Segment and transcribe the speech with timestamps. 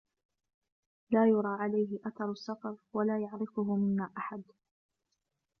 [1.09, 4.43] لا يُرَى عَلَيْهِ أَثَرُ السَّفَرِ، وَلا يَعْرِفُهُ مِنَّا أَحَدٌ،